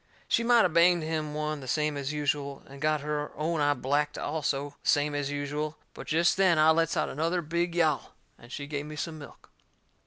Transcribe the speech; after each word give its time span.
She 0.27 0.43
might 0.43 0.65
of 0.65 0.73
banged 0.73 1.03
him 1.03 1.35
one 1.35 1.59
the 1.59 1.67
same 1.67 1.95
as 1.95 2.11
usual, 2.11 2.63
and 2.65 2.81
got 2.81 3.01
her 3.01 3.31
own 3.35 3.61
eye 3.61 3.75
blacked 3.75 4.17
also, 4.17 4.69
the 4.81 4.89
same 4.89 5.13
as 5.13 5.29
usual; 5.29 5.77
but 5.93 6.07
jest 6.07 6.37
then 6.37 6.57
I 6.57 6.71
lets 6.71 6.97
out 6.97 7.07
another 7.07 7.43
big 7.43 7.75
yowl, 7.75 8.15
and 8.39 8.51
she 8.51 8.65
give 8.65 8.87
me 8.87 8.95
some 8.95 9.19
milk. 9.19 9.51